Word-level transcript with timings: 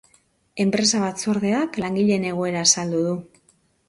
Enpresa-batzordeak 0.63 1.77
langileen 1.85 2.25
egoera 2.31 2.65
azaldu 2.69 3.03
du. 3.09 3.13